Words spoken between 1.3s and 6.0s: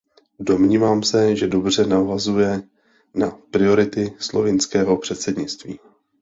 že dobře navazuje na priority slovinského předsednictví.